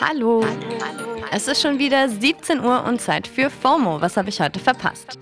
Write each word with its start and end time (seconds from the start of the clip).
Hallo. 0.00 0.44
Es 1.30 1.48
ist 1.48 1.62
schon 1.62 1.78
wieder 1.78 2.08
17 2.08 2.60
Uhr 2.60 2.84
und 2.84 3.00
Zeit 3.00 3.26
für 3.26 3.50
FOMO. 3.50 4.00
Was 4.00 4.16
habe 4.16 4.28
ich 4.28 4.40
heute 4.40 4.58
verpasst? 4.58 5.18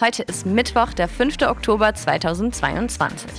Heute 0.00 0.22
ist 0.22 0.46
Mittwoch, 0.46 0.92
der 0.92 1.08
5. 1.08 1.42
Oktober 1.42 1.94
2022. 1.94 3.30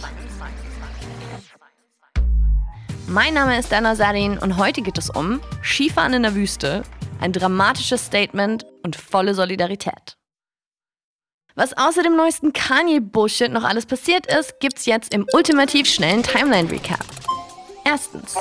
Mein 3.08 3.34
Name 3.34 3.58
ist 3.58 3.72
Dana 3.72 3.96
Sarin 3.96 4.38
und 4.38 4.58
heute 4.58 4.82
geht 4.82 4.98
es 4.98 5.10
um 5.10 5.40
Skifahren 5.64 6.14
in 6.14 6.24
der 6.24 6.36
Wüste, 6.36 6.84
ein 7.22 7.32
dramatisches 7.32 8.06
Statement 8.06 8.66
und 8.84 8.96
volle 8.96 9.34
Solidarität. 9.34 10.18
Was 11.56 11.78
außer 11.78 12.04
dem 12.04 12.16
neuesten 12.16 12.54
Kanye-Bullshit 12.54 13.52
noch 13.52 13.64
alles 13.64 13.86
passiert 13.86 14.26
ist, 14.28 14.60
gibt's 14.60 14.86
jetzt 14.86 15.14
im 15.14 15.26
ultimativ 15.34 15.88
schnellen 15.88 16.24
Timeline-Recap. 16.24 17.04
Erstens. 17.84 18.36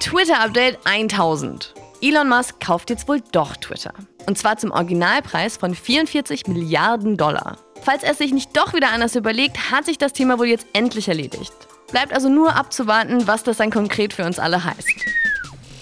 Twitter-Update 0.00 0.78
1000. 0.84 1.74
Elon 2.00 2.28
Musk 2.28 2.60
kauft 2.60 2.88
jetzt 2.90 3.08
wohl 3.08 3.20
doch 3.32 3.56
Twitter. 3.56 3.92
Und 4.26 4.38
zwar 4.38 4.56
zum 4.56 4.70
Originalpreis 4.70 5.56
von 5.56 5.74
44 5.74 6.46
Milliarden 6.46 7.16
Dollar. 7.16 7.56
Falls 7.82 8.04
er 8.04 8.14
sich 8.14 8.32
nicht 8.32 8.56
doch 8.56 8.74
wieder 8.74 8.92
anders 8.92 9.16
überlegt, 9.16 9.72
hat 9.72 9.86
sich 9.86 9.98
das 9.98 10.12
Thema 10.12 10.38
wohl 10.38 10.46
jetzt 10.46 10.68
endlich 10.72 11.08
erledigt. 11.08 11.52
Bleibt 11.90 12.12
also 12.12 12.28
nur 12.28 12.54
abzuwarten, 12.54 13.26
was 13.26 13.42
das 13.42 13.56
dann 13.56 13.70
konkret 13.70 14.12
für 14.12 14.24
uns 14.24 14.38
alle 14.38 14.62
heißt. 14.62 14.88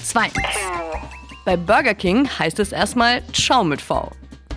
Zweitens. 0.03 0.47
Bei 1.45 1.59
Burger 1.59 1.95
King 1.95 2.27
heißt 2.27 2.59
es 2.59 2.73
erstmal 2.73 3.23
Ciao 3.35 3.65
mit 3.65 3.83
V. 3.83 4.11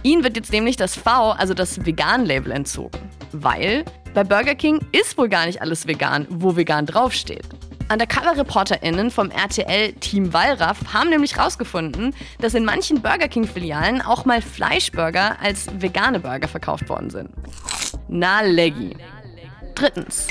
Ihnen 0.04 0.24
wird 0.24 0.38
jetzt 0.38 0.54
nämlich 0.54 0.78
das 0.78 0.96
V, 0.96 1.32
also 1.32 1.54
das 1.54 1.86
Vegan-Label, 1.86 2.54
entzogen. 2.54 3.00
Weil 3.34 3.84
bei 4.14 4.24
Burger 4.24 4.56
King 4.56 4.80
ist 4.94 5.18
wohl 5.18 5.28
gar 5.28 5.46
nicht 5.46 5.62
alles 5.62 5.86
vegan, 5.86 6.26
wo 6.30 6.56
vegan 6.56 6.86
draufsteht. 6.86 7.46
Undercover-ReporterInnen 7.92 9.10
vom 9.10 9.32
RTL 9.32 9.94
Team 9.94 10.32
Wallraff 10.32 10.78
haben 10.94 11.10
nämlich 11.10 11.36
herausgefunden, 11.36 12.16
dass 12.40 12.54
in 12.54 12.64
manchen 12.64 13.02
Burger 13.02 13.28
King-Filialen 13.28 14.02
auch 14.02 14.26
mal 14.26 14.42
Fleischburger 14.42 15.38
als 15.42 15.68
vegane 15.82 16.20
Burger 16.20 16.48
verkauft 16.48 16.88
worden 16.88 17.10
sind. 17.10 17.30
Na, 18.08 18.42
Leggy. 18.42 18.96
Drittens. 19.76 20.28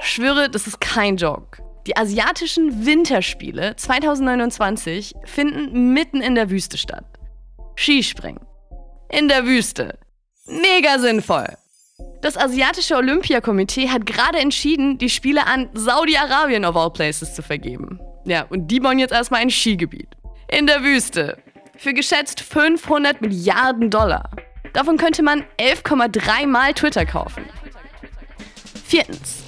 Schwöre, 0.00 0.48
das 0.48 0.66
ist 0.66 0.80
kein 0.80 1.16
Joke. 1.16 1.62
Die 1.86 1.96
asiatischen 1.96 2.86
Winterspiele 2.86 3.76
2029 3.76 5.14
finden 5.24 5.92
mitten 5.92 6.20
in 6.20 6.34
der 6.34 6.50
Wüste 6.50 6.78
statt. 6.78 7.04
Skispringen. 7.76 8.44
In 9.08 9.28
der 9.28 9.44
Wüste. 9.44 9.98
Mega 10.46 10.98
sinnvoll. 10.98 11.56
Das 12.26 12.36
asiatische 12.36 12.96
Olympiakomitee 12.96 13.88
hat 13.88 14.04
gerade 14.04 14.38
entschieden, 14.38 14.98
die 14.98 15.10
Spiele 15.10 15.46
an 15.46 15.68
Saudi-Arabien 15.74 16.64
of 16.64 16.74
all 16.74 16.90
places 16.90 17.32
zu 17.36 17.40
vergeben. 17.40 18.00
Ja, 18.24 18.46
und 18.48 18.66
die 18.66 18.80
bauen 18.80 18.98
jetzt 18.98 19.12
erstmal 19.12 19.42
ein 19.42 19.48
Skigebiet. 19.48 20.08
In 20.48 20.66
der 20.66 20.82
Wüste. 20.82 21.38
Für 21.76 21.94
geschätzt 21.94 22.40
500 22.40 23.20
Milliarden 23.20 23.90
Dollar. 23.90 24.28
Davon 24.72 24.96
könnte 24.96 25.22
man 25.22 25.44
11,3 25.60 26.48
Mal 26.48 26.74
Twitter 26.74 27.06
kaufen. 27.06 27.44
Viertens. 28.84 29.44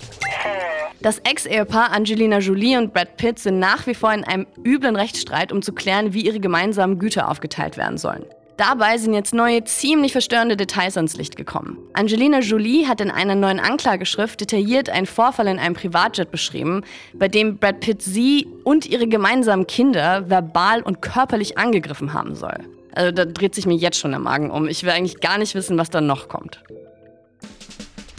Das 1.00 1.18
Ex-Ehepaar 1.18 1.90
Angelina 1.90 2.38
Jolie 2.38 2.78
und 2.78 2.92
Brad 2.92 3.16
Pitt 3.16 3.40
sind 3.40 3.58
nach 3.58 3.88
wie 3.88 3.94
vor 3.94 4.12
in 4.12 4.22
einem 4.22 4.46
üblen 4.64 4.94
Rechtsstreit, 4.94 5.50
um 5.50 5.62
zu 5.62 5.72
klären, 5.72 6.14
wie 6.14 6.24
ihre 6.24 6.38
gemeinsamen 6.38 7.00
Güter 7.00 7.28
aufgeteilt 7.28 7.76
werden 7.76 7.98
sollen. 7.98 8.24
Dabei 8.58 8.98
sind 8.98 9.14
jetzt 9.14 9.32
neue, 9.32 9.62
ziemlich 9.62 10.10
verstörende 10.10 10.56
Details 10.56 10.96
ans 10.96 11.16
Licht 11.16 11.36
gekommen. 11.36 11.78
Angelina 11.92 12.40
Jolie 12.40 12.88
hat 12.88 13.00
in 13.00 13.08
einer 13.08 13.36
neuen 13.36 13.60
Anklageschrift 13.60 14.40
detailliert 14.40 14.90
einen 14.90 15.06
Vorfall 15.06 15.46
in 15.46 15.60
einem 15.60 15.76
Privatjet 15.76 16.32
beschrieben, 16.32 16.82
bei 17.14 17.28
dem 17.28 17.58
Brad 17.58 17.78
Pitt 17.78 18.02
sie 18.02 18.48
und 18.64 18.84
ihre 18.84 19.06
gemeinsamen 19.06 19.68
Kinder 19.68 20.28
verbal 20.28 20.82
und 20.82 21.00
körperlich 21.00 21.56
angegriffen 21.56 22.12
haben 22.14 22.34
soll. 22.34 22.58
Also 22.96 23.12
da 23.12 23.26
dreht 23.26 23.54
sich 23.54 23.64
mir 23.64 23.76
jetzt 23.76 24.00
schon 24.00 24.10
der 24.10 24.18
Magen 24.18 24.50
um. 24.50 24.66
Ich 24.66 24.82
will 24.82 24.90
eigentlich 24.90 25.20
gar 25.20 25.38
nicht 25.38 25.54
wissen, 25.54 25.78
was 25.78 25.90
da 25.90 26.00
noch 26.00 26.28
kommt. 26.28 26.60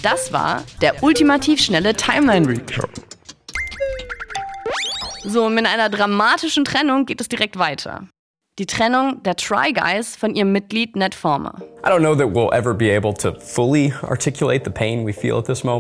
Das 0.02 0.32
war 0.32 0.64
der 0.82 1.04
ultimativ 1.04 1.60
schnelle 1.60 1.94
Timeline 1.94 2.48
Recap. 2.48 2.90
So, 5.26 5.50
mit 5.50 5.66
einer 5.66 5.90
dramatischen 5.90 6.64
Trennung 6.64 7.06
geht 7.06 7.20
es 7.20 7.28
direkt 7.28 7.60
weiter. 7.60 8.08
Die 8.60 8.66
Trennung 8.66 9.24
der 9.24 9.38
Try 9.38 9.72
Guys 9.72 10.18
von 10.18 10.36
ihrem 10.36 10.52
Mitglied 10.52 10.98
Ned 10.98 11.16
Former. 11.16 11.56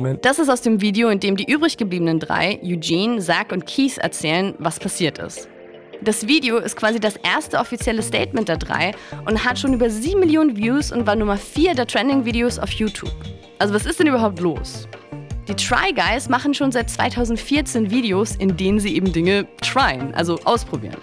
We'll. 0.01 0.17
Das 0.21 0.39
ist 0.39 0.47
aus 0.47 0.61
dem 0.61 0.79
Video, 0.79 1.09
in 1.09 1.19
dem 1.19 1.35
die 1.35 1.43
übrig 1.43 1.75
gebliebenen 1.75 2.21
drei, 2.21 2.57
Eugene, 2.63 3.19
Zach 3.19 3.47
und 3.51 3.65
Keith, 3.67 3.97
erzählen, 3.97 4.55
was 4.59 4.79
passiert 4.79 5.17
ist. 5.17 5.49
Das 6.01 6.25
Video 6.25 6.55
ist 6.55 6.77
quasi 6.77 7.01
das 7.01 7.17
erste 7.17 7.57
offizielle 7.57 8.01
Statement 8.01 8.47
der 8.47 8.55
drei 8.55 8.93
und 9.25 9.43
hat 9.43 9.59
schon 9.59 9.73
über 9.73 9.89
7 9.89 10.17
Millionen 10.17 10.55
Views 10.55 10.93
und 10.93 11.05
war 11.05 11.17
Nummer 11.17 11.35
4 11.35 11.75
der 11.75 11.85
Trending-Videos 11.85 12.59
auf 12.59 12.71
YouTube. 12.71 13.11
Also 13.57 13.73
was 13.73 13.85
ist 13.85 13.99
denn 13.99 14.07
überhaupt 14.07 14.39
los? 14.39 14.87
Die 15.49 15.55
Try 15.55 15.91
Guys 15.93 16.29
machen 16.29 16.53
schon 16.53 16.71
seit 16.71 16.89
2014 16.89 17.91
Videos, 17.91 18.37
in 18.37 18.55
denen 18.55 18.79
sie 18.79 18.95
eben 18.95 19.11
Dinge 19.11 19.47
tryen, 19.61 20.13
also 20.13 20.39
ausprobieren. 20.45 20.95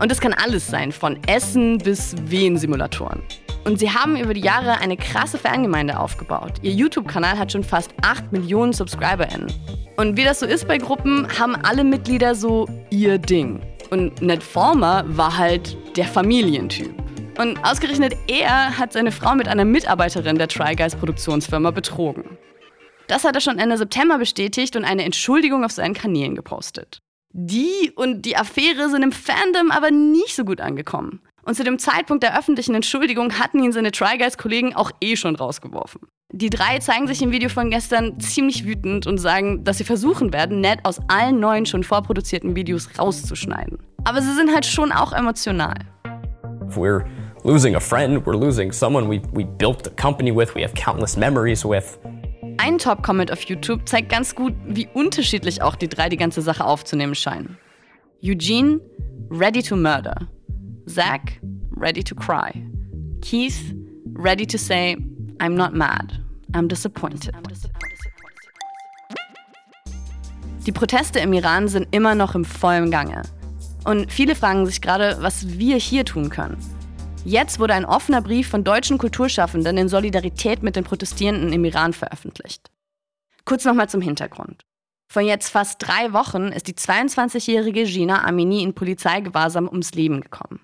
Und 0.00 0.10
das 0.10 0.20
kann 0.20 0.32
alles 0.32 0.66
sein, 0.66 0.92
von 0.92 1.18
Essen 1.26 1.78
bis 1.78 2.14
Wehensimulatoren. 2.24 3.22
Und 3.64 3.78
sie 3.78 3.90
haben 3.90 4.16
über 4.16 4.34
die 4.34 4.40
Jahre 4.40 4.78
eine 4.78 4.96
krasse 4.96 5.38
Fangemeinde 5.38 5.98
aufgebaut. 5.98 6.54
Ihr 6.62 6.72
YouTube-Kanal 6.72 7.38
hat 7.38 7.52
schon 7.52 7.62
fast 7.62 7.92
8 8.02 8.32
Millionen 8.32 8.72
SubscriberInnen. 8.72 9.52
Und 9.96 10.16
wie 10.16 10.24
das 10.24 10.40
so 10.40 10.46
ist 10.46 10.66
bei 10.66 10.78
Gruppen, 10.78 11.28
haben 11.38 11.54
alle 11.54 11.84
Mitglieder 11.84 12.34
so 12.34 12.68
ihr 12.90 13.18
Ding. 13.18 13.60
Und 13.90 14.20
Ned 14.20 14.42
Former 14.42 15.04
war 15.06 15.36
halt 15.36 15.76
der 15.96 16.06
Familientyp. 16.06 16.92
Und 17.38 17.62
ausgerechnet 17.64 18.16
er 18.26 18.78
hat 18.78 18.92
seine 18.92 19.12
Frau 19.12 19.34
mit 19.34 19.48
einer 19.48 19.64
Mitarbeiterin 19.64 20.36
der 20.36 20.48
Try 20.48 20.74
Guys 20.74 20.96
Produktionsfirma 20.96 21.70
betrogen. 21.70 22.36
Das 23.06 23.24
hat 23.24 23.34
er 23.34 23.40
schon 23.40 23.58
Ende 23.58 23.76
September 23.78 24.18
bestätigt 24.18 24.76
und 24.76 24.84
eine 24.84 25.04
Entschuldigung 25.04 25.64
auf 25.64 25.72
seinen 25.72 25.94
Kanälen 25.94 26.34
gepostet. 26.34 27.00
Die 27.34 27.92
und 27.96 28.22
die 28.22 28.36
Affäre 28.36 28.90
sind 28.90 29.02
im 29.02 29.12
Fandom 29.12 29.70
aber 29.70 29.90
nicht 29.90 30.36
so 30.36 30.44
gut 30.44 30.60
angekommen. 30.60 31.20
Und 31.44 31.56
zu 31.56 31.64
dem 31.64 31.78
Zeitpunkt 31.78 32.22
der 32.22 32.38
öffentlichen 32.38 32.74
Entschuldigung 32.74 33.38
hatten 33.38 33.62
ihn 33.62 33.72
seine 33.72 33.90
Try 33.90 34.18
Guys-Kollegen 34.18 34.76
auch 34.76 34.92
eh 35.00 35.16
schon 35.16 35.34
rausgeworfen. 35.34 36.02
Die 36.30 36.50
drei 36.50 36.78
zeigen 36.78 37.06
sich 37.06 37.20
im 37.20 37.32
Video 37.32 37.48
von 37.48 37.70
gestern 37.70 38.20
ziemlich 38.20 38.64
wütend 38.64 39.06
und 39.06 39.18
sagen, 39.18 39.64
dass 39.64 39.78
sie 39.78 39.84
versuchen 39.84 40.32
werden, 40.32 40.60
Ned 40.60 40.80
aus 40.84 41.00
allen 41.08 41.40
neuen 41.40 41.66
schon 41.66 41.84
vorproduzierten 41.84 42.54
Videos 42.54 42.88
rauszuschneiden. 42.98 43.78
Aber 44.04 44.20
sie 44.20 44.34
sind 44.34 44.52
halt 44.52 44.66
schon 44.66 44.92
auch 44.92 45.12
emotional. 45.12 45.74
We're 46.68 47.04
losing 47.44 47.76
a 47.76 47.80
friend, 47.80 48.24
we're 48.26 48.38
losing 48.38 48.72
someone 48.72 49.08
we, 49.10 49.20
we 49.32 49.44
built 49.44 49.86
a 49.86 49.90
company 49.90 50.34
with, 50.34 50.54
we 50.54 50.62
have 50.62 50.74
countless 50.74 51.16
memories 51.16 51.64
with. 51.64 51.98
Ein 52.64 52.78
Top-Comment 52.78 53.32
auf 53.32 53.42
YouTube 53.42 53.88
zeigt 53.88 54.08
ganz 54.08 54.36
gut, 54.36 54.54
wie 54.64 54.86
unterschiedlich 54.94 55.62
auch 55.62 55.74
die 55.74 55.88
drei 55.88 56.08
die 56.08 56.16
ganze 56.16 56.42
Sache 56.42 56.64
aufzunehmen 56.64 57.16
scheinen. 57.16 57.58
Eugene, 58.22 58.80
ready 59.30 59.60
to 59.64 59.74
murder. 59.74 60.14
Zach, 60.86 61.40
ready 61.76 62.04
to 62.04 62.14
cry. 62.14 62.52
Keith, 63.20 63.74
ready 64.14 64.46
to 64.46 64.56
say, 64.56 64.96
I'm 65.40 65.56
not 65.56 65.74
mad, 65.74 66.20
I'm 66.52 66.68
disappointed. 66.68 67.34
Die 70.64 70.72
Proteste 70.72 71.18
im 71.18 71.32
Iran 71.32 71.66
sind 71.66 71.88
immer 71.90 72.14
noch 72.14 72.36
im 72.36 72.44
vollen 72.44 72.92
Gange. 72.92 73.22
Und 73.84 74.12
viele 74.12 74.36
fragen 74.36 74.66
sich 74.66 74.80
gerade, 74.80 75.16
was 75.18 75.58
wir 75.58 75.78
hier 75.78 76.04
tun 76.04 76.30
können. 76.30 76.58
Jetzt 77.24 77.60
wurde 77.60 77.74
ein 77.74 77.84
offener 77.84 78.20
Brief 78.20 78.48
von 78.48 78.64
deutschen 78.64 78.98
Kulturschaffenden 78.98 79.78
in 79.78 79.88
Solidarität 79.88 80.64
mit 80.64 80.74
den 80.74 80.82
Protestierenden 80.82 81.52
im 81.52 81.64
Iran 81.64 81.92
veröffentlicht. 81.92 82.70
Kurz 83.44 83.64
nochmal 83.64 83.88
zum 83.88 84.00
Hintergrund. 84.00 84.64
Vor 85.08 85.22
jetzt 85.22 85.50
fast 85.50 85.76
drei 85.78 86.12
Wochen 86.12 86.48
ist 86.48 86.66
die 86.66 86.74
22-jährige 86.74 87.84
Gina 87.84 88.24
Amini 88.24 88.62
in 88.62 88.74
Polizeigewahrsam 88.74 89.68
ums 89.68 89.92
Leben 89.92 90.20
gekommen. 90.20 90.60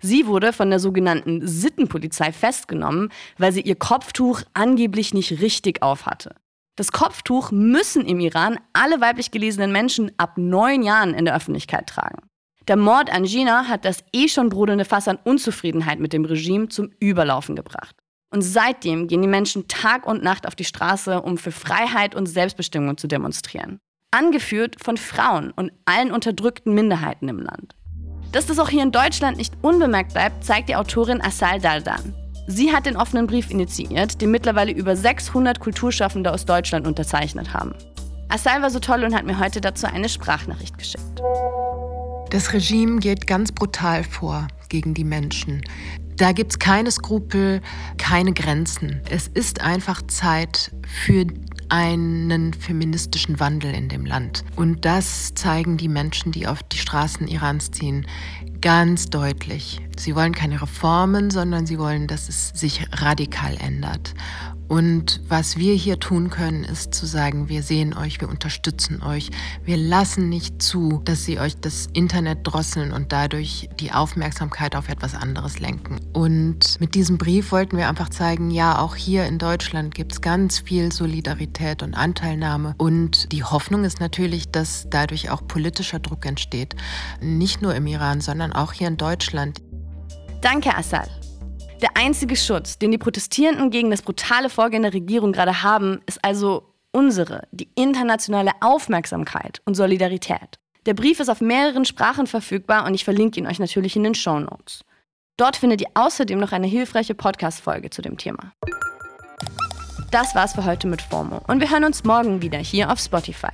Sie 0.00 0.26
wurde 0.26 0.54
von 0.54 0.70
der 0.70 0.78
sogenannten 0.78 1.46
Sittenpolizei 1.46 2.32
festgenommen, 2.32 3.10
weil 3.36 3.52
sie 3.52 3.60
ihr 3.60 3.76
Kopftuch 3.76 4.42
angeblich 4.54 5.12
nicht 5.12 5.42
richtig 5.42 5.82
aufhatte. 5.82 6.36
Das 6.76 6.92
Kopftuch 6.92 7.50
müssen 7.50 8.06
im 8.06 8.20
Iran 8.20 8.58
alle 8.72 9.00
weiblich 9.00 9.30
gelesenen 9.30 9.72
Menschen 9.72 10.12
ab 10.16 10.38
neun 10.38 10.82
Jahren 10.82 11.12
in 11.12 11.24
der 11.24 11.34
Öffentlichkeit 11.34 11.88
tragen. 11.88 12.27
Der 12.68 12.76
Mord 12.76 13.10
an 13.10 13.24
Gina 13.24 13.66
hat 13.66 13.86
das 13.86 14.04
eh 14.12 14.28
schon 14.28 14.50
brodelnde 14.50 14.84
Fass 14.84 15.08
an 15.08 15.18
Unzufriedenheit 15.24 16.00
mit 16.00 16.12
dem 16.12 16.26
Regime 16.26 16.68
zum 16.68 16.90
Überlaufen 17.00 17.56
gebracht. 17.56 17.96
Und 18.30 18.42
seitdem 18.42 19.08
gehen 19.08 19.22
die 19.22 19.28
Menschen 19.28 19.68
Tag 19.68 20.06
und 20.06 20.22
Nacht 20.22 20.46
auf 20.46 20.54
die 20.54 20.66
Straße, 20.66 21.22
um 21.22 21.38
für 21.38 21.50
Freiheit 21.50 22.14
und 22.14 22.26
Selbstbestimmung 22.26 22.98
zu 22.98 23.06
demonstrieren. 23.06 23.80
Angeführt 24.10 24.76
von 24.82 24.98
Frauen 24.98 25.50
und 25.52 25.72
allen 25.86 26.12
unterdrückten 26.12 26.74
Minderheiten 26.74 27.28
im 27.28 27.38
Land. 27.38 27.74
Dass 28.32 28.44
das 28.44 28.58
auch 28.58 28.68
hier 28.68 28.82
in 28.82 28.92
Deutschland 28.92 29.38
nicht 29.38 29.54
unbemerkt 29.62 30.12
bleibt, 30.12 30.44
zeigt 30.44 30.68
die 30.68 30.76
Autorin 30.76 31.22
Asal 31.22 31.60
Daldan. 31.60 32.14
Sie 32.46 32.74
hat 32.74 32.84
den 32.84 32.98
offenen 32.98 33.26
Brief 33.26 33.50
initiiert, 33.50 34.20
den 34.20 34.30
mittlerweile 34.30 34.72
über 34.72 34.94
600 34.94 35.58
Kulturschaffende 35.58 36.30
aus 36.32 36.44
Deutschland 36.44 36.86
unterzeichnet 36.86 37.54
haben. 37.54 37.74
Asal 38.28 38.60
war 38.60 38.68
so 38.68 38.78
toll 38.78 39.04
und 39.04 39.14
hat 39.14 39.24
mir 39.24 39.38
heute 39.38 39.62
dazu 39.62 39.86
eine 39.86 40.10
Sprachnachricht 40.10 40.76
geschickt. 40.76 41.22
Das 42.30 42.52
Regime 42.52 43.00
geht 43.00 43.26
ganz 43.26 43.52
brutal 43.52 44.04
vor 44.04 44.48
gegen 44.68 44.92
die 44.92 45.04
Menschen. 45.04 45.62
Da 46.16 46.32
gibt 46.32 46.52
es 46.52 46.58
keine 46.58 46.90
Skrupel, 46.90 47.62
keine 47.96 48.34
Grenzen. 48.34 49.00
Es 49.08 49.28
ist 49.28 49.62
einfach 49.62 50.02
Zeit 50.08 50.72
für 50.86 51.24
einen 51.70 52.52
feministischen 52.52 53.40
Wandel 53.40 53.72
in 53.72 53.88
dem 53.88 54.04
Land. 54.04 54.44
Und 54.56 54.84
das 54.84 55.32
zeigen 55.34 55.78
die 55.78 55.88
Menschen, 55.88 56.32
die 56.32 56.46
auf 56.46 56.62
die 56.64 56.78
Straßen 56.78 57.28
Irans 57.28 57.70
ziehen, 57.70 58.06
ganz 58.60 59.06
deutlich. 59.06 59.80
Sie 59.96 60.14
wollen 60.14 60.34
keine 60.34 60.60
Reformen, 60.60 61.30
sondern 61.30 61.66
sie 61.66 61.78
wollen, 61.78 62.08
dass 62.08 62.28
es 62.28 62.48
sich 62.48 62.86
radikal 62.92 63.56
ändert. 63.58 64.14
Und 64.68 65.22
was 65.28 65.56
wir 65.56 65.74
hier 65.74 65.98
tun 65.98 66.28
können, 66.28 66.62
ist 66.62 66.94
zu 66.94 67.06
sagen, 67.06 67.48
wir 67.48 67.62
sehen 67.62 67.94
euch, 67.94 68.20
wir 68.20 68.28
unterstützen 68.28 69.02
euch, 69.02 69.30
wir 69.64 69.78
lassen 69.78 70.28
nicht 70.28 70.62
zu, 70.62 71.00
dass 71.04 71.24
sie 71.24 71.40
euch 71.40 71.58
das 71.58 71.88
Internet 71.94 72.40
drosseln 72.42 72.92
und 72.92 73.10
dadurch 73.12 73.70
die 73.80 73.92
Aufmerksamkeit 73.92 74.76
auf 74.76 74.90
etwas 74.90 75.14
anderes 75.14 75.58
lenken. 75.58 76.00
Und 76.12 76.78
mit 76.80 76.94
diesem 76.94 77.16
Brief 77.16 77.50
wollten 77.50 77.78
wir 77.78 77.88
einfach 77.88 78.10
zeigen, 78.10 78.50
ja, 78.50 78.78
auch 78.78 78.94
hier 78.94 79.24
in 79.24 79.38
Deutschland 79.38 79.94
gibt 79.94 80.12
es 80.12 80.20
ganz 80.20 80.58
viel 80.58 80.92
Solidarität 80.92 81.82
und 81.82 81.94
Anteilnahme. 81.94 82.74
Und 82.76 83.32
die 83.32 83.44
Hoffnung 83.44 83.84
ist 83.84 84.00
natürlich, 84.00 84.50
dass 84.50 84.86
dadurch 84.90 85.30
auch 85.30 85.46
politischer 85.48 85.98
Druck 85.98 86.26
entsteht. 86.26 86.76
Nicht 87.22 87.62
nur 87.62 87.74
im 87.74 87.86
Iran, 87.86 88.20
sondern 88.20 88.52
auch 88.52 88.72
hier 88.72 88.88
in 88.88 88.98
Deutschland. 88.98 89.62
Danke, 90.42 90.76
Assal. 90.76 91.08
Der 91.80 91.90
einzige 91.94 92.34
Schutz, 92.34 92.78
den 92.78 92.90
die 92.90 92.98
Protestierenden 92.98 93.70
gegen 93.70 93.90
das 93.90 94.02
brutale 94.02 94.50
Vorgehen 94.50 94.82
der 94.82 94.94
Regierung 94.94 95.32
gerade 95.32 95.62
haben, 95.62 96.00
ist 96.06 96.24
also 96.24 96.74
unsere, 96.90 97.46
die 97.52 97.68
internationale 97.76 98.50
Aufmerksamkeit 98.60 99.60
und 99.64 99.74
Solidarität. 99.74 100.58
Der 100.86 100.94
Brief 100.94 101.20
ist 101.20 101.28
auf 101.28 101.40
mehreren 101.40 101.84
Sprachen 101.84 102.26
verfügbar 102.26 102.86
und 102.86 102.94
ich 102.94 103.04
verlinke 103.04 103.38
ihn 103.38 103.46
euch 103.46 103.58
natürlich 103.60 103.94
in 103.94 104.04
den 104.04 104.14
Show 104.14 104.40
Notes. 104.40 104.84
Dort 105.36 105.56
findet 105.56 105.80
ihr 105.80 105.88
außerdem 105.94 106.40
noch 106.40 106.50
eine 106.50 106.66
hilfreiche 106.66 107.14
Podcast-Folge 107.14 107.90
zu 107.90 108.02
dem 108.02 108.18
Thema. 108.18 108.52
Das 110.10 110.34
war's 110.34 110.54
für 110.54 110.64
heute 110.64 110.88
mit 110.88 111.02
FOMO 111.02 111.42
und 111.46 111.60
wir 111.60 111.70
hören 111.70 111.84
uns 111.84 112.02
morgen 112.02 112.42
wieder 112.42 112.58
hier 112.58 112.90
auf 112.90 112.98
Spotify. 112.98 113.52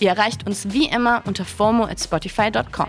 Ihr 0.00 0.08
erreicht 0.08 0.46
uns 0.46 0.72
wie 0.72 0.88
immer 0.88 1.22
unter 1.26 1.44
FOMO 1.44 1.84
at 1.84 2.00
Spotify.com. 2.00 2.88